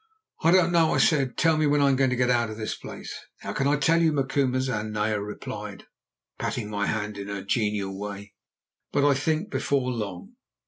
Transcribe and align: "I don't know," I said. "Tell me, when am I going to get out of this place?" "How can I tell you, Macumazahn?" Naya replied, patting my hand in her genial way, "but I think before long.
"I 0.41 0.49
don't 0.49 0.71
know," 0.71 0.93
I 0.93 0.97
said. 0.97 1.37
"Tell 1.37 1.57
me, 1.57 1.67
when 1.67 1.79
am 1.79 1.85
I 1.85 1.93
going 1.93 2.09
to 2.09 2.15
get 2.15 2.31
out 2.31 2.49
of 2.49 2.57
this 2.57 2.73
place?" 2.73 3.13
"How 3.41 3.53
can 3.53 3.67
I 3.67 3.75
tell 3.75 4.01
you, 4.01 4.11
Macumazahn?" 4.11 4.91
Naya 4.91 5.19
replied, 5.21 5.83
patting 6.39 6.71
my 6.71 6.87
hand 6.87 7.19
in 7.19 7.27
her 7.27 7.43
genial 7.43 7.95
way, 7.95 8.33
"but 8.91 9.07
I 9.07 9.13
think 9.13 9.51
before 9.51 9.91
long. 9.91 10.37